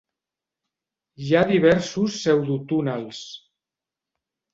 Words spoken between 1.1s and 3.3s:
Hi ha diversos pseudotúnels.